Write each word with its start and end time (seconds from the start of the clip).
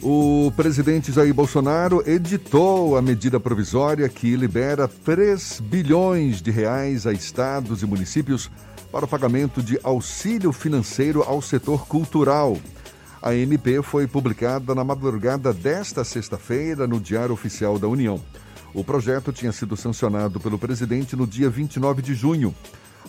O 0.00 0.52
presidente 0.54 1.10
Jair 1.10 1.34
Bolsonaro 1.34 2.08
editou 2.08 2.96
a 2.96 3.02
medida 3.02 3.40
provisória 3.40 4.08
que 4.08 4.36
libera 4.36 4.86
3 4.86 5.60
bilhões 5.60 6.40
de 6.40 6.52
reais 6.52 7.04
a 7.04 7.12
estados 7.12 7.82
e 7.82 7.86
municípios 7.86 8.48
para 8.92 9.04
o 9.04 9.08
pagamento 9.08 9.60
de 9.60 9.78
auxílio 9.82 10.52
financeiro 10.52 11.24
ao 11.24 11.42
setor 11.42 11.84
cultural. 11.88 12.56
A 13.20 13.34
MP 13.34 13.82
foi 13.82 14.06
publicada 14.06 14.72
na 14.72 14.84
madrugada 14.84 15.52
desta 15.52 16.04
sexta-feira 16.04 16.86
no 16.86 17.00
Diário 17.00 17.34
Oficial 17.34 17.76
da 17.76 17.88
União. 17.88 18.20
O 18.72 18.84
projeto 18.84 19.32
tinha 19.32 19.50
sido 19.50 19.76
sancionado 19.76 20.38
pelo 20.38 20.60
presidente 20.60 21.16
no 21.16 21.26
dia 21.26 21.50
29 21.50 22.02
de 22.02 22.14
junho. 22.14 22.54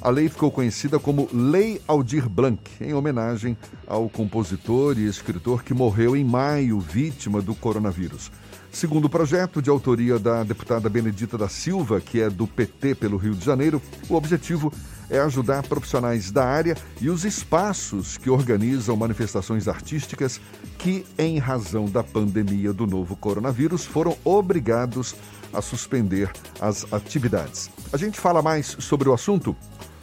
A 0.01 0.09
lei 0.09 0.29
ficou 0.29 0.49
conhecida 0.49 0.97
como 0.97 1.27
Lei 1.33 1.81
Aldir 1.85 2.29
Blanc, 2.29 2.61
em 2.79 2.93
homenagem 2.93 3.57
ao 3.85 4.07
compositor 4.07 4.97
e 4.97 5.05
escritor 5.05 5.61
que 5.61 5.73
morreu 5.73 6.15
em 6.15 6.23
maio, 6.23 6.79
vítima 6.79 7.41
do 7.41 7.53
coronavírus. 7.53 8.31
Segundo 8.71 9.05
o 9.05 9.09
projeto, 9.09 9.61
de 9.61 9.69
autoria 9.69 10.17
da 10.17 10.43
deputada 10.43 10.87
Benedita 10.87 11.37
da 11.37 11.49
Silva, 11.49 11.99
que 11.99 12.21
é 12.21 12.29
do 12.29 12.47
PT 12.47 12.95
pelo 12.95 13.17
Rio 13.17 13.35
de 13.35 13.43
Janeiro, 13.43 13.81
o 14.07 14.15
objetivo 14.15 14.71
é 15.09 15.19
ajudar 15.19 15.63
profissionais 15.63 16.31
da 16.31 16.45
área 16.45 16.77
e 17.01 17.09
os 17.09 17.25
espaços 17.25 18.17
que 18.17 18.29
organizam 18.29 18.95
manifestações 18.95 19.67
artísticas 19.67 20.39
que, 20.77 21.03
em 21.17 21.39
razão 21.39 21.85
da 21.85 22.03
pandemia 22.03 22.71
do 22.71 22.87
novo 22.87 23.17
coronavírus, 23.17 23.85
foram 23.85 24.15
obrigados 24.23 25.13
a 25.13 25.38
suspender 25.61 26.31
as 26.59 26.91
atividades. 26.93 27.69
A 27.93 27.97
gente 27.97 28.19
fala 28.19 28.41
mais 28.41 28.67
sobre 28.79 29.09
o 29.09 29.13
assunto 29.13 29.55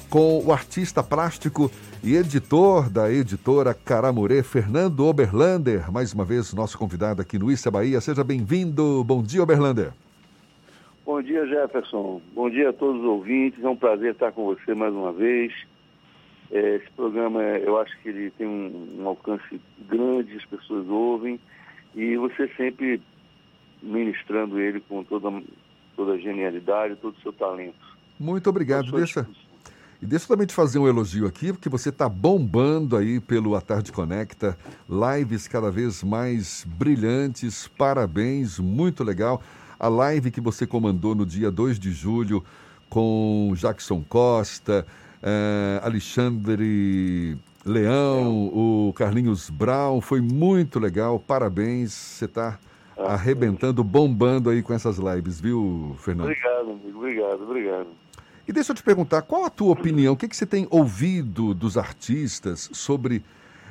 com 0.08 0.44
o 0.44 0.52
artista 0.52 1.02
plástico 1.02 1.70
e 2.02 2.14
editor 2.14 2.88
da 2.88 3.10
editora 3.10 3.74
Caramurê, 3.74 4.42
Fernando 4.42 5.04
Oberlander, 5.04 5.90
mais 5.90 6.12
uma 6.12 6.24
vez 6.24 6.54
nosso 6.54 6.78
convidado 6.78 7.20
aqui 7.20 7.38
no 7.38 7.50
Issa 7.50 7.70
Bahia. 7.70 8.00
Seja 8.00 8.22
bem-vindo. 8.22 9.02
Bom 9.04 9.22
dia, 9.22 9.42
Oberlander. 9.42 9.92
Bom 11.04 11.22
dia, 11.22 11.46
Jefferson. 11.46 12.20
Bom 12.34 12.50
dia 12.50 12.70
a 12.70 12.72
todos 12.72 13.00
os 13.00 13.06
ouvintes. 13.06 13.62
É 13.62 13.68
um 13.68 13.76
prazer 13.76 14.12
estar 14.12 14.32
com 14.32 14.44
você 14.44 14.74
mais 14.74 14.92
uma 14.92 15.12
vez. 15.12 15.52
É, 16.50 16.76
esse 16.76 16.90
programa, 16.92 17.42
eu 17.42 17.78
acho 17.78 17.96
que 18.00 18.08
ele 18.08 18.30
tem 18.30 18.46
um, 18.46 19.00
um 19.00 19.08
alcance 19.08 19.60
grande, 19.88 20.36
as 20.36 20.44
pessoas 20.44 20.88
ouvem, 20.88 21.40
e 21.94 22.16
você 22.16 22.48
sempre 22.56 23.00
ministrando 23.82 24.58
ele 24.58 24.80
com 24.80 25.02
toda, 25.04 25.30
toda 25.94 26.12
a 26.12 26.18
genialidade, 26.18 26.96
todo 26.96 27.14
o 27.16 27.20
seu 27.20 27.32
talento. 27.32 27.74
Muito 28.18 28.48
obrigado. 28.48 28.90
Deixa, 28.92 29.26
e 30.00 30.04
deixa 30.04 30.24
eu 30.24 30.28
também 30.28 30.46
te 30.46 30.54
fazer 30.54 30.78
um 30.78 30.86
elogio 30.86 31.26
aqui, 31.26 31.52
porque 31.52 31.68
você 31.68 31.88
está 31.88 32.08
bombando 32.08 32.96
aí 32.96 33.18
pelo 33.18 33.54
A 33.54 33.60
Tarde 33.60 33.92
Conecta, 33.92 34.56
lives 34.88 35.48
cada 35.48 35.70
vez 35.70 36.02
mais 36.02 36.66
brilhantes, 36.66 37.66
parabéns, 37.66 38.58
muito 38.58 39.02
legal. 39.02 39.42
A 39.78 39.88
live 39.88 40.30
que 40.30 40.40
você 40.40 40.66
comandou 40.66 41.14
no 41.14 41.24
dia 41.24 41.50
2 41.50 41.78
de 41.78 41.92
julho 41.92 42.44
com 42.90 43.52
Jackson 43.56 44.04
Costa, 44.06 44.86
eh, 45.22 45.80
Alexandre 45.82 47.36
Leão, 47.64 48.46
o 48.54 48.92
Carlinhos 48.94 49.50
Brown, 49.50 50.00
foi 50.00 50.20
muito 50.20 50.78
legal, 50.78 51.18
parabéns, 51.18 51.92
você 51.92 52.26
está 52.26 52.58
arrebentando, 52.96 53.84
bombando 53.84 54.50
aí 54.50 54.62
com 54.62 54.72
essas 54.72 54.98
lives, 54.98 55.40
viu, 55.40 55.96
Fernando? 55.98 56.26
Obrigado, 56.26 56.70
amigo, 56.70 56.98
obrigado, 56.98 57.42
obrigado. 57.42 57.88
E 58.48 58.52
deixa 58.52 58.72
eu 58.72 58.76
te 58.76 58.82
perguntar, 58.82 59.22
qual 59.22 59.44
a 59.44 59.50
tua 59.50 59.72
opinião? 59.72 60.14
O 60.14 60.16
que, 60.16 60.28
que 60.28 60.36
você 60.36 60.46
tem 60.46 60.68
ouvido 60.70 61.52
dos 61.52 61.76
artistas 61.76 62.70
sobre 62.72 63.24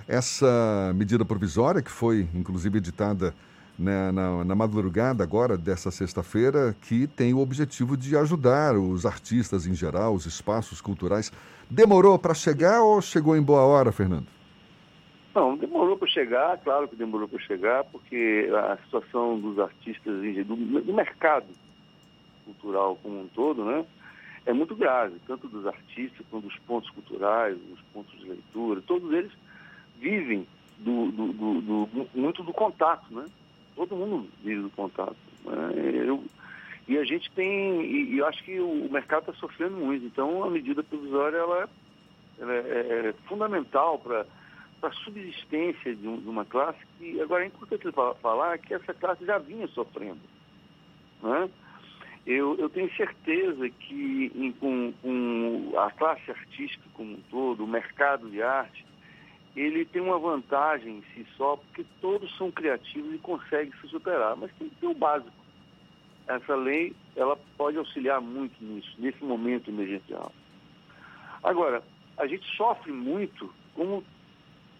essa 0.07 0.91
medida 0.95 1.23
provisória 1.23 1.81
que 1.81 1.89
foi, 1.89 2.27
inclusive, 2.33 2.77
editada 2.77 3.33
né, 3.79 4.11
na, 4.11 4.43
na, 4.43 4.55
madrugada 4.55 5.23
agora 5.23 5.57
dessa 5.57 5.91
sexta-feira, 5.91 6.75
que 6.81 7.07
tem 7.07 7.33
o 7.33 7.39
objetivo 7.39 7.95
de 7.97 8.15
ajudar 8.17 8.77
os 8.77 9.05
artistas 9.05 9.65
em 9.65 9.73
geral, 9.73 10.13
os 10.13 10.25
espaços 10.25 10.81
culturais. 10.81 11.31
Demorou 11.69 12.19
para 12.19 12.33
chegar 12.33 12.81
ou 12.81 13.01
chegou 13.01 13.35
em 13.35 13.41
boa 13.41 13.61
hora, 13.61 13.91
Fernando? 13.91 14.34
Não, 15.35 15.57
demorou 15.57 15.97
para 15.97 16.07
chegar, 16.07 16.57
claro 16.59 16.87
que 16.87 16.95
demorou 16.95 17.27
para 17.27 17.39
chegar, 17.39 17.83
porque 17.83 18.49
a 18.71 18.77
situação 18.77 19.37
dos 19.37 19.59
artistas, 19.59 20.15
do, 20.47 20.55
do 20.81 20.93
mercado 20.93 21.47
cultural 22.45 22.97
como 23.03 23.21
um 23.21 23.27
todo, 23.27 23.65
né? 23.65 23.85
é 24.45 24.53
muito 24.53 24.75
grave, 24.75 25.15
tanto 25.27 25.47
dos 25.47 25.65
artistas 25.65 26.25
quanto 26.29 26.47
dos 26.47 26.57
pontos 26.59 26.89
culturais, 26.91 27.57
dos 27.57 27.81
pontos 27.91 28.17
de 28.19 28.29
leitura, 28.29 28.81
todos 28.85 29.11
eles 29.11 29.31
vivem 29.99 30.47
do, 30.77 31.11
do, 31.11 31.33
do, 31.33 32.07
muito 32.13 32.43
do 32.43 32.53
contato, 32.53 33.11
né? 33.13 33.25
Todo 33.75 33.95
mundo 33.95 34.29
vive 34.43 34.61
do 34.61 34.69
contato. 34.69 35.15
Né? 35.45 35.71
Eu, 36.05 36.23
e 36.87 36.97
a 36.97 37.03
gente 37.03 37.31
tem, 37.31 37.81
e, 37.81 38.13
e 38.13 38.17
eu 38.19 38.27
acho 38.27 38.43
que 38.43 38.59
o, 38.59 38.87
mercado 38.91 39.31
está 39.31 39.33
sofrendo 39.33 39.77
muito, 39.77 40.05
então 40.05 40.43
a 40.43 40.49
medida 40.49 40.83
provisória 40.83 41.37
ela, 41.37 41.69
ela 42.39 42.53
é, 42.53 42.57
é, 42.57 43.09
é 43.09 43.13
fundamental 43.27 43.97
para 43.97 44.25
a 44.81 44.91
subsistência 44.91 45.95
de, 45.95 46.07
um, 46.07 46.19
de, 46.19 46.29
uma 46.29 46.45
classe 46.45 46.79
que, 46.97 47.19
agora 47.21 47.43
é 47.43 47.47
importante 47.47 47.87
falar 48.21 48.57
que 48.57 48.73
essa 48.73 48.93
classe 48.93 49.25
já 49.25 49.37
vinha 49.37 49.67
sofrendo. 49.67 50.19
Né? 51.21 51.49
Eu, 52.25 52.55
eu 52.57 52.69
tenho 52.69 52.93
certeza 52.95 53.69
que 53.69 54.31
em, 54.35 54.51
com, 54.53 54.93
com 55.01 55.73
a 55.77 55.91
classe 55.91 56.29
artística 56.29 56.83
como 56.93 57.13
um 57.13 57.21
todo, 57.29 57.63
o 57.63 57.67
mercado 57.67 58.29
de 58.29 58.41
arte, 58.41 58.85
ele 59.55 59.85
tem 59.85 60.01
uma 60.01 60.19
vantagem 60.19 60.97
em 60.97 61.03
si 61.13 61.27
só, 61.37 61.55
porque 61.55 61.85
todos 62.01 62.35
são 62.37 62.51
criativos 62.51 63.13
e 63.13 63.17
conseguem 63.19 63.73
se 63.79 63.87
superar, 63.87 64.35
mas 64.35 64.51
tem 64.59 64.69
que 64.69 64.75
ter 64.75 64.87
o 64.87 64.93
básico. 64.93 65.31
Essa 66.27 66.55
lei, 66.55 66.93
ela 67.15 67.37
pode 67.55 67.77
auxiliar 67.77 68.19
muito 68.19 68.55
nisso, 68.61 68.95
nesse 68.97 69.23
momento 69.23 69.69
emergencial. 69.69 70.31
Agora, 71.43 71.83
a 72.17 72.25
gente 72.25 72.45
sofre 72.57 72.91
muito, 72.91 73.53
como 73.75 74.03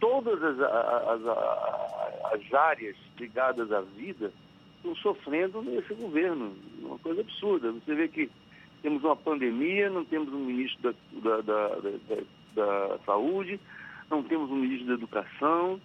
todas 0.05 0.43
as, 0.43 0.59
as, 0.59 1.25
as, 1.25 2.33
as 2.33 2.53
áreas 2.53 2.95
ligadas 3.19 3.71
à 3.71 3.81
vida, 3.81 4.31
estão 4.77 4.95
sofrendo 4.97 5.63
nesse 5.63 5.95
governo. 5.95 6.55
Uma 6.79 6.99
coisa 6.99 7.21
absurda. 7.21 7.71
Você 7.71 7.95
vê 7.95 8.07
que 8.07 8.29
temos 8.83 9.03
uma 9.03 9.15
pandemia, 9.15 9.89
não 9.89 10.05
temos 10.05 10.31
um 10.31 10.45
ministro 10.45 10.94
da, 11.23 11.41
da, 11.41 11.41
da, 11.41 11.69
da, 11.79 12.17
da 12.53 12.99
saúde, 13.03 13.59
não 14.11 14.21
temos 14.21 14.51
um 14.51 14.57
ministro 14.57 14.89
da 14.89 14.94
educação, 14.94 15.81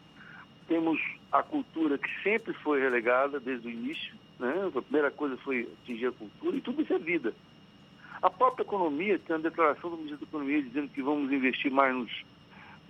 temos 0.69 1.01
a 1.33 1.43
cultura 1.43 1.97
que 1.97 2.23
sempre 2.23 2.53
foi 2.63 2.79
relegada 2.79 3.41
desde 3.41 3.69
o 3.69 3.71
início, 3.71 4.15
né? 4.39 4.71
a 4.77 4.83
primeira 4.83 5.11
coisa 5.11 5.39
foi 5.39 5.67
atingir 5.83 6.09
a 6.09 6.13
cultura, 6.13 6.57
e 6.59 6.61
tudo 6.61 6.83
isso 6.83 6.93
é 6.93 6.99
vida. 6.99 7.33
A 8.21 8.29
própria 8.29 8.65
economia, 8.65 9.19
tem 9.19 9.37
a 9.37 9.39
declaração 9.39 9.89
do 9.89 9.97
ministro 9.97 10.19
da 10.19 10.27
Economia 10.27 10.63
dizendo 10.63 10.91
que 10.91 11.01
vamos 11.01 11.33
investir 11.33 11.73
mais 11.73 11.95
nos, 11.95 12.13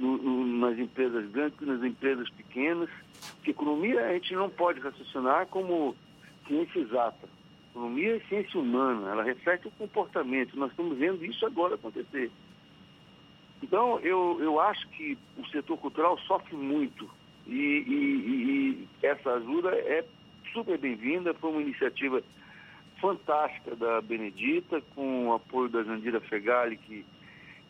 no, 0.00 0.16
no, 0.16 0.58
nas 0.58 0.78
empresas 0.78 1.30
grandes 1.30 1.60
nas 1.60 1.82
empresas 1.84 2.28
pequenas. 2.30 2.88
Que 3.44 3.50
economia 3.50 4.06
a 4.06 4.12
gente 4.14 4.34
não 4.34 4.48
pode 4.48 4.80
raciocinar 4.80 5.46
como 5.46 5.94
ciência 6.46 6.80
exata. 6.80 7.28
Economia 7.70 8.16
é 8.16 8.20
ciência 8.20 8.58
humana, 8.58 9.10
ela 9.10 9.22
reflete 9.22 9.68
o 9.68 9.70
comportamento. 9.72 10.58
Nós 10.58 10.70
estamos 10.70 10.98
vendo 10.98 11.24
isso 11.24 11.46
agora 11.46 11.74
acontecer. 11.74 12.30
Então, 13.62 14.00
eu, 14.00 14.38
eu 14.40 14.58
acho 14.58 14.88
que 14.88 15.16
o 15.36 15.46
setor 15.48 15.76
cultural 15.76 16.18
sofre 16.20 16.56
muito 16.56 17.08
e, 17.46 17.52
e, 17.52 18.88
e 19.02 19.06
essa 19.06 19.34
ajuda 19.34 19.70
é 19.70 20.04
super 20.52 20.78
bem-vinda. 20.78 21.34
Foi 21.34 21.50
uma 21.50 21.62
iniciativa 21.62 22.22
fantástica 23.00 23.76
da 23.76 24.00
Benedita, 24.00 24.82
com 24.94 25.28
o 25.28 25.34
apoio 25.34 25.68
da 25.68 25.82
Jandira 25.82 26.20
Fegali, 26.20 26.76
que 26.78 27.04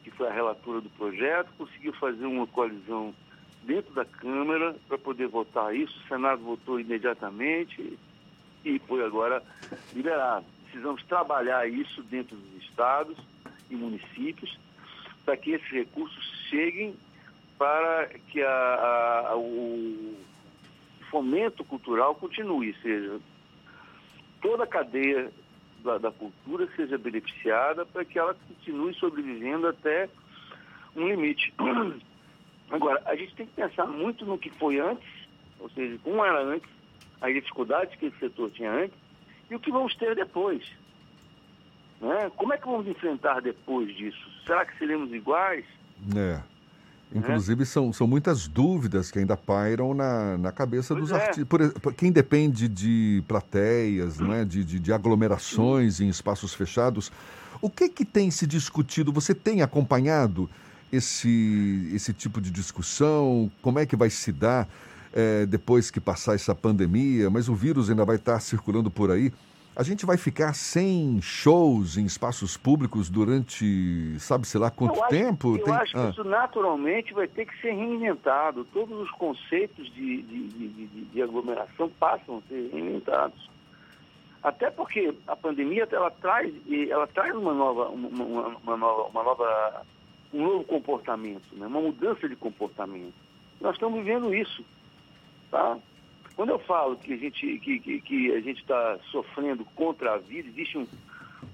que 0.02 0.10
foi 0.10 0.28
a 0.28 0.32
relatora 0.32 0.80
do 0.80 0.90
projeto, 0.90 1.48
conseguiu 1.56 1.92
fazer 1.94 2.24
uma 2.26 2.46
coalizão 2.46 3.14
dentro 3.62 3.92
da 3.94 4.04
Câmara 4.04 4.74
para 4.88 4.98
poder 4.98 5.28
votar 5.28 5.74
isso. 5.74 5.98
O 5.98 6.08
Senado 6.08 6.42
votou 6.42 6.80
imediatamente 6.80 7.98
e 8.64 8.78
foi 8.80 9.04
agora 9.04 9.42
liberado. 9.94 10.46
Precisamos 10.64 11.02
trabalhar 11.04 11.68
isso 11.68 12.02
dentro 12.04 12.36
dos 12.36 12.62
estados 12.62 13.16
e 13.68 13.74
municípios 13.74 14.58
para 15.24 15.36
que 15.36 15.52
esses 15.52 15.68
recursos 15.68 16.24
cheguem 16.48 16.94
para 17.58 18.08
que 18.28 18.42
a, 18.42 19.28
a, 19.28 19.36
o 19.36 20.16
fomento 21.10 21.62
cultural 21.64 22.14
continue, 22.14 22.74
seja 22.80 23.20
toda 24.40 24.64
a 24.64 24.66
cadeia 24.66 25.30
da, 25.82 25.98
da 25.98 26.10
cultura 26.10 26.68
seja 26.76 26.96
beneficiada 26.96 27.84
para 27.86 28.04
que 28.04 28.18
ela 28.18 28.34
continue 28.34 28.94
sobrevivendo 28.94 29.66
até 29.68 30.08
um 30.96 31.08
limite. 31.08 31.52
Agora, 32.70 33.02
a 33.06 33.16
gente 33.16 33.34
tem 33.34 33.46
que 33.46 33.54
pensar 33.54 33.86
muito 33.86 34.24
no 34.24 34.38
que 34.38 34.50
foi 34.50 34.78
antes, 34.78 35.08
ou 35.58 35.68
seja, 35.70 35.98
como 36.04 36.24
era 36.24 36.40
antes, 36.40 36.70
as 37.20 37.34
dificuldades 37.34 37.94
que 37.98 38.06
esse 38.06 38.18
setor 38.18 38.50
tinha 38.50 38.70
antes 38.70 38.96
e 39.50 39.54
o 39.54 39.60
que 39.60 39.70
vamos 39.70 39.94
ter 39.96 40.14
depois. 40.14 40.64
Né? 42.00 42.30
Como 42.36 42.52
é 42.52 42.58
que 42.58 42.66
vamos 42.66 42.86
enfrentar 42.86 43.40
depois 43.42 43.94
disso? 43.96 44.30
Será 44.46 44.64
que 44.64 44.78
seremos 44.78 45.12
iguais? 45.12 45.64
É. 46.16 46.40
Inclusive, 47.12 47.66
são, 47.66 47.92
são 47.92 48.06
muitas 48.06 48.46
dúvidas 48.46 49.10
que 49.10 49.18
ainda 49.18 49.36
pairam 49.36 49.92
na, 49.94 50.38
na 50.38 50.52
cabeça 50.52 50.94
pois 50.94 51.08
dos 51.08 51.12
é. 51.12 51.26
artistas. 51.26 51.72
Quem 51.96 52.12
depende 52.12 52.68
de 52.68 53.22
plateias, 53.26 54.18
não 54.18 54.32
é? 54.32 54.44
de, 54.44 54.64
de, 54.64 54.78
de 54.78 54.92
aglomerações 54.92 56.00
em 56.00 56.08
espaços 56.08 56.54
fechados, 56.54 57.10
o 57.60 57.68
que, 57.68 57.88
que 57.88 58.04
tem 58.04 58.30
se 58.30 58.46
discutido? 58.46 59.12
Você 59.12 59.34
tem 59.34 59.60
acompanhado 59.60 60.48
esse, 60.92 61.90
esse 61.92 62.12
tipo 62.12 62.40
de 62.40 62.50
discussão? 62.50 63.50
Como 63.60 63.78
é 63.78 63.86
que 63.86 63.96
vai 63.96 64.08
se 64.08 64.32
dar 64.32 64.68
é, 65.12 65.44
depois 65.46 65.90
que 65.90 66.00
passar 66.00 66.34
essa 66.34 66.54
pandemia? 66.54 67.28
Mas 67.28 67.48
o 67.48 67.54
vírus 67.54 67.90
ainda 67.90 68.04
vai 68.04 68.16
estar 68.16 68.38
circulando 68.40 68.90
por 68.90 69.10
aí. 69.10 69.32
A 69.74 69.84
gente 69.84 70.04
vai 70.04 70.16
ficar 70.16 70.52
sem 70.52 71.22
shows 71.22 71.96
em 71.96 72.04
espaços 72.04 72.56
públicos 72.56 73.08
durante, 73.08 74.18
sabe-se 74.18 74.58
lá 74.58 74.70
quanto 74.70 74.98
eu 74.98 75.08
tempo? 75.08 75.56
eu 75.56 75.64
Tem... 75.64 75.74
acho 75.74 75.92
que 75.92 75.98
ah. 75.98 76.10
isso 76.10 76.24
naturalmente 76.24 77.14
vai 77.14 77.28
ter 77.28 77.46
que 77.46 77.60
ser 77.60 77.70
reinventado. 77.70 78.64
Todos 78.64 78.98
os 79.00 79.10
conceitos 79.12 79.86
de, 79.94 80.22
de, 80.22 80.48
de, 80.48 80.86
de, 81.04 81.22
aglomeração 81.22 81.88
passam 82.00 82.38
a 82.38 82.48
ser 82.48 82.68
reinventados. 82.72 83.48
Até 84.42 84.70
porque 84.70 85.14
a 85.26 85.36
pandemia 85.36 85.86
ela 85.92 86.10
traz, 86.10 86.52
ela 86.88 87.06
traz 87.06 87.34
uma 87.36 87.54
nova, 87.54 87.90
uma, 87.90 88.48
uma 88.62 88.76
nova, 88.76 89.08
uma 89.08 89.22
nova, 89.22 89.86
um 90.34 90.42
novo 90.42 90.64
comportamento, 90.64 91.54
né? 91.54 91.66
uma 91.66 91.80
mudança 91.80 92.28
de 92.28 92.34
comportamento. 92.34 93.14
Nós 93.60 93.74
estamos 93.74 94.02
vivendo 94.02 94.34
isso. 94.34 94.64
Tá? 95.50 95.78
Quando 96.40 96.52
eu 96.52 96.58
falo 96.60 96.96
que 96.96 97.12
a 97.12 97.16
gente 97.18 97.58
que, 97.58 97.78
que, 97.78 98.00
que 98.00 98.32
a 98.32 98.40
gente 98.40 98.62
está 98.62 98.98
sofrendo 99.10 99.62
contra 99.76 100.14
a 100.14 100.16
vida, 100.16 100.48
existe 100.48 100.78
um, 100.78 100.86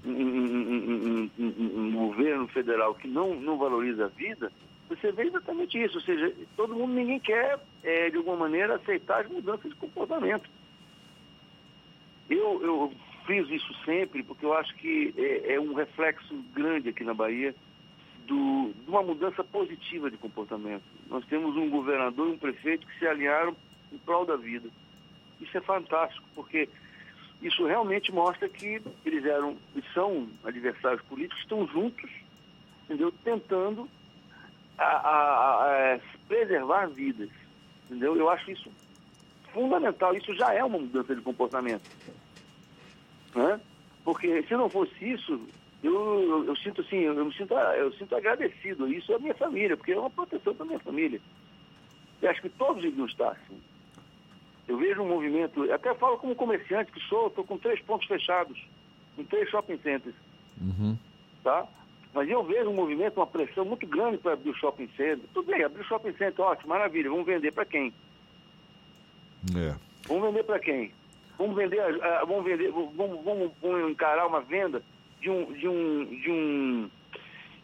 um, 0.05 1.29
um, 1.37 1.51
um, 1.75 1.91
governo 1.91 2.47
federal 2.47 2.95
que 2.95 3.05
não, 3.05 3.35
não 3.35 3.57
valoriza 3.57 4.05
a 4.05 4.07
vida, 4.07 4.49
você 4.87 5.11
vê 5.11 5.23
exatamente 5.23 5.77
isso. 5.77 5.97
Ou 5.97 6.03
seja, 6.05 6.33
todo 6.55 6.73
mundo, 6.73 6.93
ninguém 6.93 7.19
quer, 7.19 7.59
é, 7.83 8.09
de 8.09 8.15
alguma 8.15 8.37
maneira, 8.37 8.75
aceitar 8.75 9.25
as 9.25 9.29
mudanças 9.29 9.69
de 9.69 9.75
comportamento. 9.75 10.49
Eu, 12.29 12.63
eu 12.63 12.93
friso 13.25 13.53
isso 13.53 13.73
sempre 13.83 14.23
porque 14.23 14.45
eu 14.45 14.53
acho 14.53 14.73
que 14.75 15.13
é, 15.17 15.55
é 15.55 15.59
um 15.59 15.73
reflexo 15.73 16.33
grande 16.53 16.87
aqui 16.87 17.03
na 17.03 17.13
Bahia 17.13 17.53
do, 18.25 18.71
de 18.73 18.89
uma 18.89 19.03
mudança 19.03 19.43
positiva 19.43 20.09
de 20.09 20.15
comportamento. 20.15 20.83
Nós 21.09 21.25
temos 21.25 21.57
um 21.57 21.69
governador 21.69 22.29
e 22.29 22.31
um 22.31 22.37
prefeito 22.37 22.87
que 22.87 22.99
se 22.99 23.05
alinharam 23.05 23.53
em 23.91 23.97
prol 23.99 24.25
da 24.25 24.35
vida. 24.35 24.69
Isso 25.39 25.57
é 25.57 25.61
fantástico, 25.61 26.27
porque 26.33 26.67
isso 27.41 27.65
realmente 27.65 28.11
mostra 28.11 28.49
que 28.49 28.81
eles 29.05 29.25
eram 29.25 29.57
e 29.75 29.81
são 29.93 30.27
adversários 30.43 31.01
políticos, 31.03 31.41
estão 31.41 31.67
juntos, 31.67 32.09
entendeu? 32.85 33.11
Tentando 33.23 33.87
a, 34.77 34.83
a, 34.83 35.63
a 35.63 35.77
é, 35.77 36.01
preservar 36.27 36.87
vidas, 36.87 37.29
entendeu? 37.85 38.15
Eu 38.15 38.29
acho 38.29 38.49
isso 38.51 38.71
fundamental. 39.53 40.15
Isso 40.15 40.33
já 40.33 40.53
é 40.53 40.63
uma 40.63 40.79
mudança 40.79 41.15
de 41.15 41.21
comportamento, 41.21 41.89
né? 43.35 43.59
Porque 44.03 44.41
se 44.43 44.53
não 44.55 44.69
fosse 44.69 44.93
isso, 45.03 45.39
eu, 45.83 45.93
eu, 45.93 46.45
eu 46.45 46.55
sinto 46.55 46.81
assim, 46.81 46.97
eu, 46.97 47.13
eu, 47.13 47.25
me 47.25 47.33
sinto, 47.33 47.53
eu 47.53 47.91
sinto 47.93 48.15
agradecido. 48.15 48.91
Isso 48.91 49.11
é 49.11 49.15
a 49.15 49.19
minha 49.19 49.35
família, 49.35 49.77
porque 49.77 49.91
é 49.91 49.99
uma 49.99 50.09
proteção 50.09 50.55
para 50.55 50.65
minha 50.65 50.79
família. 50.79 51.21
Eu 52.21 52.29
acho 52.29 52.41
que 52.41 52.49
todos 52.49 52.81
deviam 52.81 53.05
estar 53.05 53.29
assim. 53.29 53.61
Eu 54.67 54.77
vejo 54.77 55.01
um 55.01 55.07
movimento, 55.07 55.71
até 55.71 55.93
falo 55.95 56.17
como 56.17 56.35
comerciante 56.35 56.91
que 56.91 56.99
sou, 57.07 57.27
estou 57.27 57.43
com 57.43 57.57
três 57.57 57.79
pontos 57.81 58.07
fechados, 58.07 58.61
em 59.17 59.23
três 59.23 59.49
shopping 59.49 59.77
centers. 59.77 60.15
Uhum. 60.59 60.97
Tá? 61.43 61.65
Mas 62.13 62.29
eu 62.29 62.43
vejo 62.43 62.69
um 62.69 62.75
movimento, 62.75 63.17
uma 63.17 63.27
pressão 63.27 63.63
muito 63.63 63.87
grande 63.87 64.17
para 64.17 64.33
abrir 64.33 64.49
o 64.49 64.55
shopping 64.55 64.89
center. 64.97 65.21
Tudo 65.33 65.51
bem, 65.51 65.63
abrir 65.63 65.81
o 65.81 65.85
shopping 65.85 66.13
center, 66.13 66.43
ótimo, 66.43 66.69
maravilha. 66.69 67.09
Vamos 67.09 67.25
vender 67.25 67.51
para 67.51 67.65
quem? 67.65 67.93
É. 69.55 69.75
Vamos 70.07 70.23
vender 70.23 70.43
para 70.43 70.59
quem? 70.59 70.91
Vamos 71.37 71.55
vender, 71.55 71.79
uh, 71.79 72.25
vamos 72.25 72.43
vender, 72.43 72.71
vamos, 72.71 73.23
vamos, 73.23 73.51
vamos, 73.61 73.91
encarar 73.91 74.25
uma 74.25 74.41
venda 74.41 74.81
de 75.21 75.29
um, 75.29 75.53
de 75.53 75.67
um, 75.67 76.05
de 76.05 76.31
um, 76.31 76.89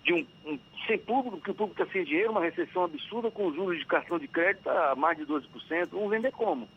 de 0.03 0.13
um, 0.13 0.27
um 0.45 0.59
sem 0.85 0.99
público, 0.99 1.38
porque 1.38 1.51
o 1.51 1.56
público 1.56 1.81
está 1.81 1.91
sem 1.91 2.03
dinheiro, 2.06 2.31
uma 2.31 2.41
recessão 2.41 2.83
absurda 2.83 3.31
com 3.31 3.51
juros 3.53 3.79
de 3.79 3.85
cartão 3.85 4.19
de 4.19 4.27
crédito 4.27 4.69
a 4.69 4.95
mais 4.95 5.17
de 5.17 5.25
12%. 5.25 5.89
Vamos 5.91 6.11
vender 6.11 6.31
como? 6.31 6.67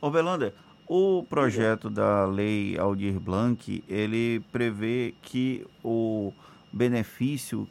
Ô 0.00 0.10
Belanda, 0.10 0.54
o 0.86 1.24
projeto 1.28 1.90
da 1.90 2.24
lei 2.24 2.78
Aldir 2.78 3.18
Blanc, 3.18 3.82
ele 3.88 4.38
prevê 4.52 5.12
que 5.20 5.66
o 5.82 6.32
benefício 6.72 7.68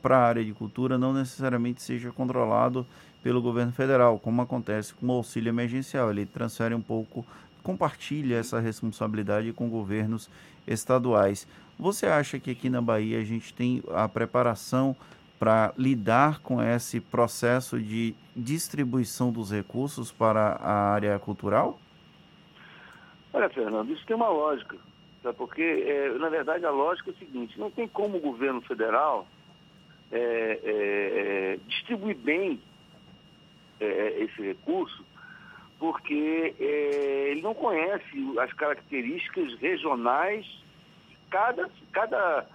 para 0.00 0.16
a 0.16 0.26
área 0.26 0.42
de 0.42 0.54
cultura 0.54 0.96
não 0.96 1.12
necessariamente 1.12 1.82
seja 1.82 2.10
controlado 2.10 2.86
pelo 3.22 3.42
governo 3.42 3.70
federal, 3.70 4.18
como 4.18 4.40
acontece 4.40 4.94
com 4.94 5.08
o 5.08 5.12
auxílio 5.12 5.50
emergencial. 5.50 6.10
Ele 6.10 6.24
transfere 6.24 6.74
um 6.74 6.80
pouco, 6.80 7.22
compartilha 7.62 8.36
essa 8.36 8.58
responsabilidade 8.58 9.52
com 9.52 9.68
governos 9.68 10.30
estaduais. 10.66 11.46
Você 11.78 12.06
acha 12.06 12.38
que 12.38 12.50
aqui 12.50 12.70
na 12.70 12.80
Bahia 12.80 13.20
a 13.20 13.24
gente 13.24 13.52
tem 13.52 13.82
a 13.90 14.08
preparação 14.08 14.96
para 15.38 15.72
lidar 15.76 16.40
com 16.40 16.60
esse 16.60 17.00
processo 17.00 17.78
de 17.78 18.14
distribuição 18.34 19.30
dos 19.30 19.52
recursos 19.52 20.10
para 20.10 20.58
a 20.60 20.92
área 20.92 21.18
cultural? 21.18 21.78
Olha, 23.32 23.48
Fernando, 23.50 23.92
isso 23.92 24.04
tem 24.06 24.16
uma 24.16 24.28
lógica. 24.28 24.76
Tá? 25.22 25.32
Porque, 25.32 25.62
é, 25.62 26.18
na 26.18 26.28
verdade, 26.28 26.64
a 26.64 26.70
lógica 26.70 27.10
é 27.10 27.12
o 27.12 27.16
seguinte: 27.16 27.58
não 27.58 27.70
tem 27.70 27.86
como 27.86 28.16
o 28.16 28.20
governo 28.20 28.60
federal 28.62 29.26
é, 30.10 30.18
é, 30.18 31.52
é 31.54 31.58
distribuir 31.68 32.16
bem 32.16 32.60
é, 33.80 34.22
esse 34.22 34.42
recurso, 34.42 35.04
porque 35.78 36.54
é, 36.58 37.30
ele 37.30 37.42
não 37.42 37.54
conhece 37.54 38.38
as 38.40 38.52
características 38.54 39.54
regionais. 39.60 40.46
Cada, 41.30 41.68
cada 41.92 42.46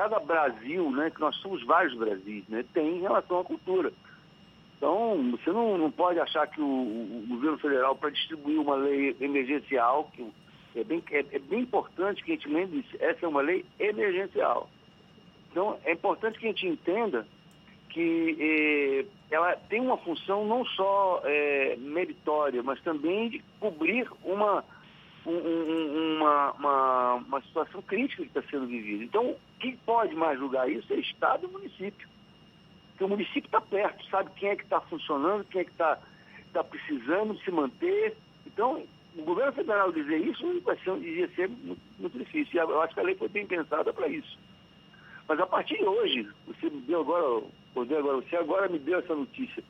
cada 0.00 0.18
Brasil, 0.18 0.90
né, 0.92 1.10
que 1.10 1.20
nós 1.20 1.36
somos 1.36 1.62
vários 1.66 1.94
Brasis, 1.94 2.48
né, 2.48 2.64
tem 2.72 2.96
em 2.96 3.00
relação 3.02 3.40
à 3.40 3.44
cultura. 3.44 3.92
Então, 4.78 5.30
você 5.32 5.52
não, 5.52 5.76
não 5.76 5.90
pode 5.90 6.18
achar 6.18 6.46
que 6.46 6.58
o, 6.58 6.64
o 6.64 7.26
governo 7.28 7.58
federal, 7.58 7.94
para 7.94 8.08
distribuir 8.08 8.58
uma 8.58 8.76
lei 8.76 9.14
emergencial, 9.20 10.10
que 10.14 10.26
é 10.74 10.82
bem, 10.84 11.02
é, 11.10 11.18
é 11.18 11.38
bem 11.38 11.60
importante 11.60 12.24
que 12.24 12.32
a 12.32 12.34
gente 12.34 12.48
lembre 12.48 12.78
isso, 12.78 12.96
essa 12.98 13.26
é 13.26 13.28
uma 13.28 13.42
lei 13.42 13.62
emergencial. 13.78 14.70
Então, 15.50 15.78
é 15.84 15.92
importante 15.92 16.38
que 16.38 16.46
a 16.46 16.48
gente 16.48 16.66
entenda 16.66 17.26
que 17.90 18.36
eh, 18.40 19.34
ela 19.34 19.54
tem 19.68 19.80
uma 19.80 19.98
função 19.98 20.46
não 20.46 20.64
só 20.64 21.20
eh, 21.24 21.76
meritória, 21.76 22.62
mas 22.62 22.80
também 22.80 23.28
de 23.28 23.44
cobrir 23.58 24.08
uma, 24.24 24.64
um, 25.26 26.16
uma, 26.16 26.52
uma, 26.52 27.14
uma 27.14 27.42
situação 27.42 27.82
crítica 27.82 28.22
que 28.22 28.28
está 28.28 28.42
sendo 28.50 28.66
vivida. 28.66 29.04
Então, 29.04 29.36
quem 29.58 29.76
pode 29.84 30.14
mais 30.14 30.38
julgar 30.38 30.70
isso 30.70 30.92
é 30.92 30.96
Estado 30.96 31.46
e 31.46 31.52
município. 31.52 32.08
Porque 32.90 33.04
o 33.04 33.08
município 33.08 33.46
está 33.46 33.60
perto, 33.60 34.04
sabe 34.10 34.30
quem 34.36 34.50
é 34.50 34.56
que 34.56 34.64
está 34.64 34.80
funcionando, 34.82 35.44
quem 35.44 35.62
é 35.62 35.64
que 35.64 35.70
está 35.70 35.98
tá 36.52 36.64
precisando 36.64 37.38
se 37.40 37.50
manter. 37.50 38.16
Então, 38.46 38.84
o 39.16 39.22
governo 39.22 39.52
federal 39.52 39.92
dizer 39.92 40.18
isso 40.18 40.60
vai 40.60 40.76
ser, 40.78 40.96
ia 40.98 41.28
ser 41.34 41.48
muito, 41.48 41.80
muito 41.98 42.18
difícil. 42.18 42.60
Eu 42.60 42.80
acho 42.82 42.94
que 42.94 43.00
a 43.00 43.04
lei 43.04 43.14
foi 43.14 43.28
bem 43.28 43.46
pensada 43.46 43.92
para 43.92 44.08
isso. 44.08 44.38
Mas 45.28 45.38
a 45.38 45.46
partir 45.46 45.78
de 45.78 45.84
hoje, 45.84 46.28
você 46.46 46.68
me 46.68 46.80
deu 46.82 47.00
agora, 47.00 47.44
agora, 47.76 48.16
você 48.16 48.36
agora 48.36 48.68
me 48.68 48.78
deu 48.78 48.98
essa 48.98 49.14
notícia 49.14 49.62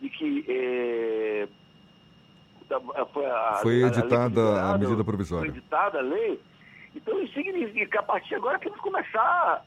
de 0.00 0.08
que 0.10 0.44
é, 0.48 1.48
foi, 3.12 3.26
a, 3.26 3.58
foi 3.62 3.82
editada 3.82 4.40
a, 4.40 4.74
a, 4.74 4.78
medida 4.78 5.02
provisória. 5.04 5.50
Foi 5.50 5.58
editada 5.58 5.98
a 5.98 6.02
lei. 6.02 6.40
Então 6.94 7.20
isso 7.22 7.34
significa 7.34 7.86
que 7.86 7.98
a 7.98 8.02
partir 8.02 8.28
de 8.28 8.34
agora 8.36 8.58
temos 8.58 8.76
que 8.76 8.82
começar 8.82 9.64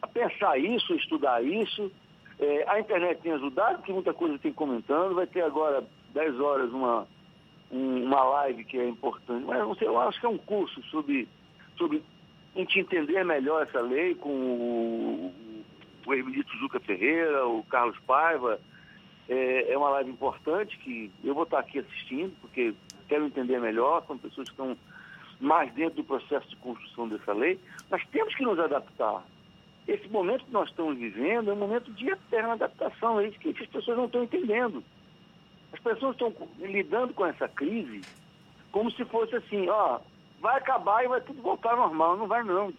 a 0.00 0.06
pensar 0.06 0.58
isso, 0.58 0.94
estudar 0.94 1.44
isso. 1.44 1.90
É, 2.38 2.64
a 2.68 2.80
internet 2.80 3.20
tem 3.20 3.32
ajudado, 3.32 3.78
porque 3.78 3.92
muita 3.92 4.14
coisa 4.14 4.38
tem 4.38 4.52
comentando. 4.52 5.14
Vai 5.14 5.26
ter 5.26 5.42
agora 5.42 5.84
10 6.14 6.40
horas 6.40 6.70
uma, 6.72 7.06
um, 7.70 8.04
uma 8.04 8.22
live 8.24 8.64
que 8.64 8.78
é 8.78 8.88
importante. 8.88 9.44
Mas 9.44 9.58
não 9.58 9.74
sei, 9.74 9.88
eu 9.88 10.00
acho 10.00 10.18
que 10.18 10.26
é 10.26 10.28
um 10.28 10.38
curso 10.38 10.82
sobre, 10.84 11.28
sobre 11.76 12.02
a 12.54 12.58
gente 12.58 12.80
entender 12.80 13.24
melhor 13.24 13.62
essa 13.62 13.80
lei 13.80 14.14
com 14.14 14.30
o, 14.30 15.34
o 16.06 16.14
Hermenito 16.14 16.56
Juca 16.58 16.80
Ferreira, 16.80 17.46
o 17.46 17.62
Carlos 17.64 17.98
Paiva, 18.06 18.60
é, 19.32 19.72
é, 19.72 19.78
uma 19.78 19.88
live 19.90 20.10
importante 20.10 20.76
que 20.78 21.10
eu 21.24 21.34
vou 21.34 21.44
estar 21.44 21.60
aqui 21.60 21.78
assistindo, 21.78 22.34
porque 22.40 22.74
quero 23.08 23.26
entender 23.26 23.58
melhor, 23.60 24.04
são 24.06 24.18
pessoas 24.18 24.48
que 24.48 24.52
estão 24.52 24.76
mais 25.40 25.72
dentro 25.72 25.96
do 25.96 26.04
processo 26.04 26.48
de 26.48 26.56
construção 26.56 27.08
dessa 27.08 27.32
lei. 27.32 27.58
Nós 27.90 28.04
temos 28.12 28.34
que 28.34 28.44
nos 28.44 28.58
adaptar. 28.58 29.22
Esse 29.88 30.06
momento 30.08 30.44
que 30.44 30.52
nós 30.52 30.68
estamos 30.68 30.96
vivendo 30.98 31.50
é 31.50 31.54
um 31.54 31.58
momento 31.58 31.90
de 31.92 32.08
eterna 32.08 32.52
adaptação, 32.52 33.18
é 33.18 33.28
isso 33.28 33.38
que 33.38 33.48
as 33.48 33.66
pessoas 33.66 33.96
não 33.96 34.04
estão 34.04 34.22
entendendo. 34.22 34.84
As 35.72 35.80
pessoas 35.80 36.12
estão 36.12 36.32
lidando 36.58 37.14
com 37.14 37.26
essa 37.26 37.48
crise 37.48 38.02
como 38.70 38.90
se 38.90 39.04
fosse 39.06 39.36
assim, 39.36 39.68
ó, 39.68 40.00
vai 40.40 40.56
acabar 40.56 41.04
e 41.04 41.08
vai 41.08 41.20
tudo 41.20 41.40
voltar 41.42 41.72
ao 41.72 41.88
normal. 41.88 42.16
Não 42.16 42.26
vai 42.26 42.42
não. 42.42 42.72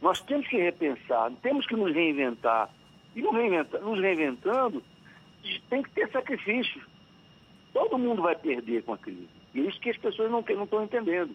Nós 0.00 0.20
temos 0.20 0.46
que 0.48 0.56
repensar, 0.56 1.30
temos 1.42 1.66
que 1.66 1.74
nos 1.74 1.92
reinventar. 1.94 2.68
E 3.14 3.22
nos, 3.22 3.32
nos 3.82 4.00
reinventando, 4.00 4.82
tem 5.68 5.82
que 5.82 5.90
ter 5.90 6.10
sacrifício. 6.10 6.82
Todo 7.72 7.98
mundo 7.98 8.22
vai 8.22 8.36
perder 8.36 8.82
com 8.82 8.94
a 8.94 8.98
crise. 8.98 9.28
E 9.54 9.60
é 9.60 9.64
isso 9.64 9.80
que 9.80 9.90
as 9.90 9.96
pessoas 9.96 10.30
não 10.30 10.40
estão 10.40 10.82
entendendo. 10.82 11.34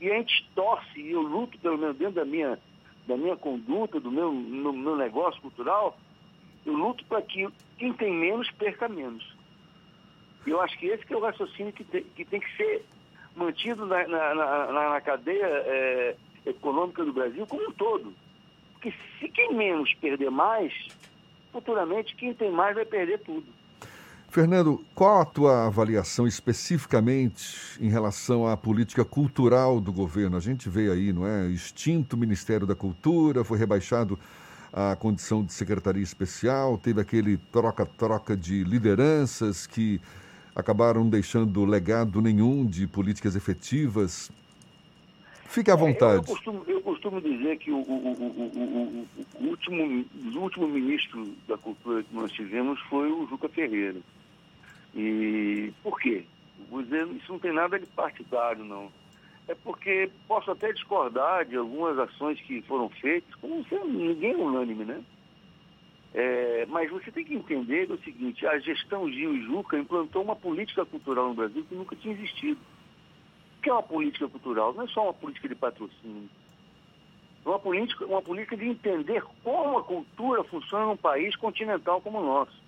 E 0.00 0.10
a 0.10 0.14
gente 0.16 0.48
torce, 0.54 1.00
e 1.00 1.12
eu 1.12 1.22
luto, 1.22 1.58
pelo 1.58 1.78
menos 1.78 1.96
dentro 1.96 2.14
da 2.14 2.24
minha, 2.24 2.58
da 3.06 3.16
minha 3.16 3.36
conduta, 3.36 4.00
do 4.00 4.10
meu, 4.10 4.32
no, 4.32 4.72
meu 4.72 4.96
negócio 4.96 5.40
cultural, 5.40 5.96
eu 6.66 6.72
luto 6.72 7.04
para 7.04 7.22
que 7.22 7.48
quem 7.78 7.92
tem 7.92 8.12
menos 8.12 8.50
perca 8.52 8.88
menos. 8.88 9.24
E 10.46 10.50
eu 10.50 10.60
acho 10.60 10.76
que 10.78 10.86
esse 10.86 11.06
que 11.06 11.14
é 11.14 11.16
o 11.16 11.20
raciocínio 11.20 11.72
que 11.72 11.84
tem 11.84 12.02
que, 12.02 12.24
tem 12.24 12.40
que 12.40 12.56
ser 12.56 12.84
mantido 13.36 13.86
na, 13.86 14.06
na, 14.08 14.34
na, 14.34 14.90
na 14.90 15.00
cadeia 15.00 15.46
é, 15.46 16.16
econômica 16.46 17.04
do 17.04 17.12
Brasil 17.12 17.46
como 17.46 17.68
um 17.68 17.72
todo. 17.72 18.12
Porque 18.82 18.98
se 19.20 19.28
quem 19.28 19.54
menos 19.54 19.94
perder 19.94 20.28
mais, 20.28 20.72
futuramente 21.52 22.16
quem 22.16 22.34
tem 22.34 22.50
mais 22.50 22.74
vai 22.74 22.84
perder 22.84 23.20
tudo. 23.20 23.44
Fernando, 24.28 24.84
qual 24.92 25.20
a 25.20 25.24
tua 25.24 25.66
avaliação 25.66 26.26
especificamente 26.26 27.78
em 27.80 27.88
relação 27.88 28.48
à 28.48 28.56
política 28.56 29.04
cultural 29.04 29.80
do 29.80 29.92
governo? 29.92 30.36
A 30.36 30.40
gente 30.40 30.68
vê 30.68 30.90
aí, 30.90 31.12
não 31.12 31.24
é? 31.24 31.46
Extinto 31.48 32.16
Ministério 32.16 32.66
da 32.66 32.74
Cultura, 32.74 33.44
foi 33.44 33.56
rebaixado 33.56 34.18
à 34.72 34.96
condição 34.96 35.44
de 35.44 35.52
secretaria 35.52 36.02
especial, 36.02 36.76
teve 36.76 37.00
aquele 37.00 37.36
troca-troca 37.36 38.36
de 38.36 38.64
lideranças 38.64 39.64
que 39.64 40.00
acabaram 40.56 41.08
deixando 41.08 41.64
legado 41.64 42.20
nenhum 42.20 42.66
de 42.66 42.86
políticas 42.88 43.36
efetivas. 43.36 44.30
Fique 45.52 45.70
à 45.70 45.76
vontade. 45.76 46.14
É, 46.14 46.18
eu, 46.18 46.24
costumo, 46.24 46.64
eu, 46.66 46.80
costumo, 46.80 47.20
dizer 47.20 47.58
que 47.58 47.70
o, 47.70 47.76
o, 47.76 49.06
o, 49.38 49.48
último, 49.48 50.06
o 50.34 50.38
último 50.38 50.66
ministro 50.66 51.30
da 51.46 51.58
cultura 51.58 52.02
que 52.02 52.14
nós 52.14 52.32
tivemos 52.32 52.80
foi 52.88 53.12
o 53.12 53.26
Juca 53.28 53.50
Ferreira. 53.50 54.00
E 54.94 55.70
por 55.82 56.00
quê? 56.00 56.24
Vou 56.70 56.82
dizer, 56.82 57.06
isso 57.08 57.30
não 57.30 57.38
tem 57.38 57.52
nada 57.52 57.78
de 57.78 57.84
partidário, 57.84 58.64
não. 58.64 58.90
É 59.46 59.54
porque 59.54 60.10
posso 60.26 60.50
até 60.50 60.72
discordar 60.72 61.44
de 61.44 61.56
algumas 61.56 61.98
ações 61.98 62.40
que 62.40 62.62
foram 62.62 62.88
feitas, 62.88 63.34
como 63.34 63.62
se 63.64 63.74
ninguém 63.74 64.32
é 64.32 64.36
unânime, 64.36 64.86
né? 64.86 65.02
É, 66.14 66.64
mas 66.70 66.90
você 66.90 67.10
tem 67.10 67.26
que 67.26 67.34
entender 67.34 67.90
o 67.90 67.98
seguinte, 67.98 68.46
a 68.46 68.58
gestão 68.58 69.10
Gil 69.10 69.34
e 69.34 69.42
Juca 69.42 69.76
implantou 69.76 70.22
uma 70.22 70.36
política 70.36 70.86
cultural 70.86 71.28
no 71.28 71.34
Brasil 71.34 71.62
que 71.68 71.74
nunca 71.74 71.94
tinha 71.94 72.14
existido. 72.14 72.58
Que 73.62 73.70
é 73.70 73.72
uma 73.72 73.82
política 73.82 74.28
cultural? 74.28 74.72
Não 74.74 74.84
é 74.84 74.88
só 74.88 75.04
uma 75.04 75.14
política 75.14 75.48
de 75.48 75.54
patrocínio. 75.54 76.28
É 77.44 77.48
uma 77.48 77.58
política, 77.58 78.04
uma 78.06 78.22
política 78.22 78.56
de 78.56 78.68
entender 78.68 79.22
como 79.42 79.78
a 79.78 79.82
cultura 79.82 80.44
funciona 80.44 80.86
num 80.86 80.96
país 80.96 81.34
continental 81.36 82.00
como 82.00 82.18
o 82.18 82.26
nosso. 82.26 82.62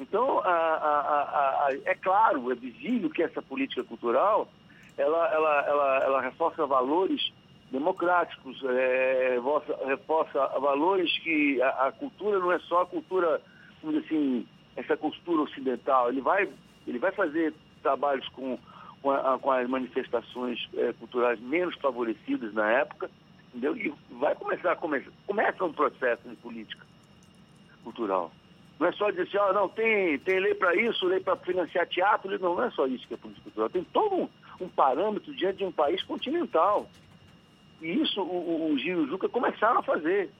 Então, 0.00 0.38
a, 0.40 0.50
a, 0.50 1.66
a, 1.66 1.68
é 1.84 1.94
claro, 1.94 2.52
é 2.52 2.54
visível 2.54 3.10
que 3.10 3.22
essa 3.22 3.42
política 3.42 3.82
cultural 3.82 4.48
ela, 4.96 5.28
ela, 5.32 5.64
ela, 5.66 6.04
ela 6.04 6.20
reforça 6.20 6.66
valores 6.66 7.32
democráticos, 7.70 8.62
é, 8.64 9.38
reforça 9.86 10.46
valores 10.60 11.10
que 11.20 11.60
a, 11.62 11.92
cultura 11.92 12.38
não 12.38 12.50
é 12.50 12.58
só 12.60 12.82
a 12.82 12.86
cultura, 12.86 13.40
vamos 13.82 14.02
dizer 14.02 14.06
assim, 14.06 14.46
essa 14.76 14.96
cultura 14.96 15.42
ocidental. 15.42 16.08
Ele 16.08 16.20
vai, 16.20 16.48
ele 16.86 16.98
vai 16.98 17.12
fazer 17.12 17.54
trabalhos 17.82 18.26
com, 18.30 18.58
com, 19.02 19.38
com 19.38 19.50
as 19.50 19.68
manifestações 19.68 20.68
é, 20.74 20.92
culturais 20.94 21.40
menos 21.40 21.74
favorecidas 21.76 22.52
na 22.52 22.70
época, 22.70 23.10
entendeu? 23.48 23.76
E 23.76 23.92
vai 24.14 24.34
começar, 24.34 24.76
começa, 24.76 25.10
começa 25.26 25.64
um 25.64 25.72
processo 25.72 26.28
de 26.28 26.36
política 26.36 26.84
cultural. 27.84 28.32
Não 28.78 28.86
é 28.86 28.92
só 28.92 29.10
dizer 29.10 29.22
assim, 29.22 29.38
oh, 29.38 29.52
não, 29.52 29.68
tem, 29.68 30.18
tem 30.20 30.38
lei 30.38 30.54
para 30.54 30.74
isso, 30.76 31.06
lei 31.06 31.20
para 31.20 31.36
financiar 31.36 31.86
teatro, 31.88 32.30
não, 32.38 32.54
não 32.54 32.62
é 32.62 32.70
só 32.70 32.86
isso 32.86 33.06
que 33.08 33.14
é 33.14 33.16
política 33.16 33.44
cultural. 33.44 33.70
Tem 33.70 33.84
todo 33.84 34.14
um, 34.14 34.28
um 34.60 34.68
parâmetro 34.68 35.34
diante 35.34 35.58
de 35.58 35.64
um 35.64 35.72
país 35.72 36.02
continental. 36.04 36.88
E 37.82 37.90
isso 38.02 38.20
o, 38.20 38.72
o 38.72 38.78
Gil 38.78 39.00
e 39.00 39.04
o 39.04 39.08
Juca 39.08 39.28
começaram 39.28 39.80
a 39.80 39.82
fazer. 39.82 40.30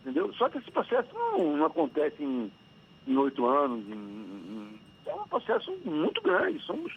Entendeu? 0.00 0.32
Só 0.34 0.48
que 0.48 0.58
esse 0.58 0.70
processo 0.70 1.08
não, 1.14 1.56
não 1.58 1.66
acontece 1.66 2.22
em 2.22 3.16
oito 3.16 3.44
anos. 3.46 3.86
Em, 3.86 3.92
em, 3.92 4.80
é 5.06 5.14
um 5.14 5.28
processo 5.28 5.70
muito 5.84 6.22
grande. 6.22 6.60
Somos 6.60 6.94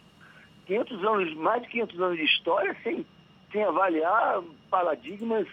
500 0.72 1.04
anos, 1.04 1.34
mais 1.34 1.62
de 1.62 1.68
500 1.68 2.00
anos 2.00 2.16
de 2.16 2.24
história 2.24 2.76
sem, 2.82 3.06
sem 3.50 3.62
avaliar 3.62 4.42
paradigmas 4.70 5.46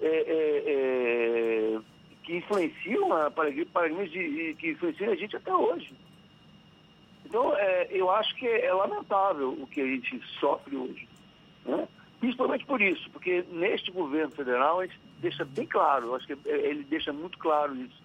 é, 0.00 0.06
é, 0.06 0.62
é, 0.66 1.80
que 2.24 2.36
influenciam, 2.36 3.08
paradigmas 3.32 4.10
de, 4.10 4.56
que 4.58 4.70
influenciam 4.70 5.12
a 5.12 5.16
gente 5.16 5.36
até 5.36 5.54
hoje. 5.54 5.94
Então, 7.24 7.54
é, 7.56 7.88
eu 7.90 8.10
acho 8.10 8.34
que 8.36 8.46
é 8.46 8.72
lamentável 8.72 9.52
o 9.52 9.66
que 9.66 9.80
a 9.80 9.86
gente 9.86 10.20
sofre 10.40 10.76
hoje. 10.76 11.08
Né? 11.64 11.88
Principalmente 12.18 12.64
por 12.64 12.80
isso, 12.80 13.08
porque 13.10 13.44
neste 13.52 13.90
governo 13.90 14.32
federal 14.32 14.80
a 14.80 14.86
gente 14.86 14.98
deixa 15.20 15.44
bem 15.44 15.66
claro, 15.66 16.14
acho 16.14 16.26
que 16.26 16.32
é, 16.32 16.70
ele 16.70 16.84
deixa 16.84 17.12
muito 17.12 17.38
claro 17.38 17.76
isso. 17.76 18.02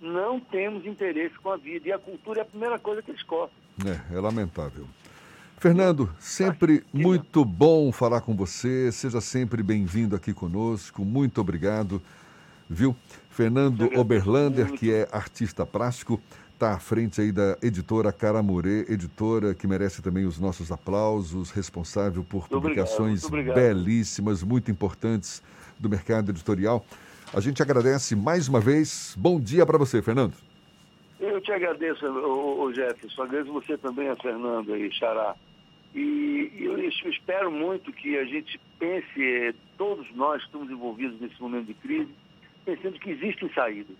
Não 0.00 0.40
temos 0.40 0.86
interesse 0.86 1.34
com 1.38 1.50
a 1.50 1.56
vida 1.56 1.88
e 1.88 1.92
a 1.92 1.98
cultura 1.98 2.40
é 2.40 2.42
a 2.42 2.46
primeira 2.46 2.78
coisa 2.78 3.02
que 3.02 3.10
eles 3.10 3.22
cortam. 3.22 3.56
É, 3.86 4.14
é 4.14 4.20
lamentável. 4.20 4.86
Fernando, 5.60 6.10
sempre 6.18 6.82
muito 6.92 7.44
bom 7.44 7.92
falar 7.92 8.22
com 8.22 8.34
você. 8.34 8.90
Seja 8.90 9.20
sempre 9.20 9.62
bem-vindo 9.62 10.16
aqui 10.16 10.32
conosco. 10.32 11.04
Muito 11.04 11.40
obrigado 11.40 12.02
viu? 12.70 12.94
Fernando 13.30 13.90
Oberlander, 13.98 14.72
que 14.72 14.92
é 14.92 15.08
artista 15.10 15.66
plástico, 15.66 16.20
está 16.52 16.74
à 16.74 16.78
frente 16.78 17.20
aí 17.20 17.32
da 17.32 17.58
editora 17.60 18.12
Caramurê, 18.12 18.86
editora 18.88 19.54
que 19.54 19.66
merece 19.66 20.00
também 20.00 20.24
os 20.24 20.38
nossos 20.38 20.70
aplausos, 20.70 21.50
responsável 21.50 22.22
por 22.22 22.48
publicações 22.48 23.24
obrigado, 23.24 23.56
muito 23.56 23.66
belíssimas, 23.66 24.42
muito 24.42 24.70
importantes 24.70 25.42
do 25.78 25.88
mercado 25.88 26.30
editorial. 26.30 26.84
A 27.34 27.40
gente 27.40 27.62
agradece 27.62 28.14
mais 28.14 28.48
uma 28.48 28.60
vez. 28.60 29.14
Bom 29.18 29.40
dia 29.40 29.66
para 29.66 29.78
você, 29.78 30.00
Fernando. 30.02 30.34
Eu 31.18 31.40
te 31.40 31.52
agradeço, 31.52 32.06
o, 32.06 32.64
o 32.64 32.74
Jefferson. 32.74 33.22
Agradeço 33.22 33.52
você 33.52 33.76
também, 33.78 34.08
a 34.08 34.16
Fernando 34.16 34.76
e 34.76 34.92
Xará. 34.92 35.34
E 35.94 36.52
eu 36.60 36.78
espero 36.88 37.50
muito 37.50 37.92
que 37.92 38.16
a 38.16 38.24
gente 38.24 38.60
pense, 38.78 39.54
todos 39.76 40.08
nós 40.14 40.42
estamos 40.42 40.70
envolvidos 40.70 41.20
nesse 41.20 41.40
momento 41.40 41.66
de 41.66 41.74
crise, 41.74 42.14
pensando 42.64 42.98
que 42.98 43.10
existem 43.10 43.52
saídas. 43.52 43.96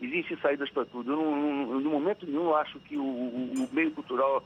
Existem 0.00 0.36
saídas 0.38 0.70
para 0.70 0.86
tudo. 0.86 1.12
Eu, 1.12 1.80
no 1.80 1.90
momento 1.90 2.26
nenhum, 2.26 2.54
acho 2.54 2.78
que 2.80 2.96
o, 2.96 3.04
o, 3.04 3.68
meio 3.72 3.90
cultural, 3.92 4.42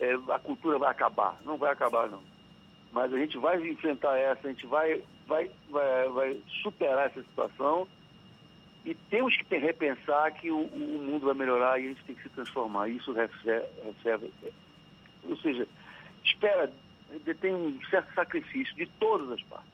é, 0.00 0.14
a 0.14 0.38
cultura 0.38 0.78
vai 0.78 0.90
acabar. 0.90 1.36
Não 1.44 1.56
vai 1.56 1.72
acabar, 1.72 2.08
não. 2.08 2.22
Mas 2.92 3.12
a 3.12 3.18
gente 3.18 3.36
vai 3.36 3.60
enfrentar 3.68 4.16
essa, 4.16 4.46
a 4.46 4.50
gente 4.50 4.66
vai, 4.66 5.02
vai, 5.26 5.50
vai, 5.68 6.08
vai 6.08 6.40
superar 6.62 7.06
essa 7.06 7.22
situação 7.22 7.88
e 8.84 8.94
temos 8.94 9.36
que 9.36 9.56
repensar 9.56 10.32
que 10.34 10.50
o, 10.50 10.60
o, 10.60 11.02
mundo 11.02 11.26
vai 11.26 11.34
melhorar 11.34 11.80
e 11.80 11.86
a 11.86 11.88
gente 11.88 12.04
tem 12.04 12.14
que 12.14 12.22
se 12.22 12.28
transformar. 12.28 12.88
Isso 12.88 13.12
recebe 13.12 14.30
ou 15.28 15.36
seja, 15.38 15.66
espera, 16.24 16.72
tem 17.40 17.54
um 17.54 17.80
certo 17.90 18.12
sacrifício 18.14 18.74
de 18.76 18.86
todas 18.98 19.30
as 19.30 19.42
partes. 19.44 19.73